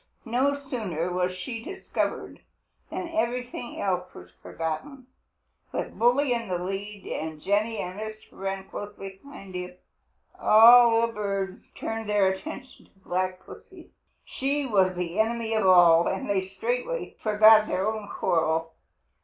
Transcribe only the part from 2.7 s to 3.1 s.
than